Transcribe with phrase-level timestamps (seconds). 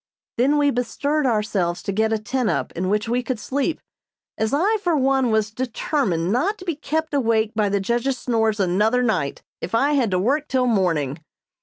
[0.39, 3.79] Then we bestirred ourselves to get a tent up in which we could sleep,
[4.35, 8.59] as I, for one, was determined not to be kept awake by the judge's snores
[8.59, 11.19] another night if I had to work till morning.